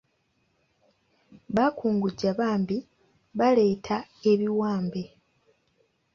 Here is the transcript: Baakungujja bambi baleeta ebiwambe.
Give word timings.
Baakungujja 1.55 2.29
bambi 2.39 2.77
baleeta 3.37 3.97
ebiwambe. 4.31 5.03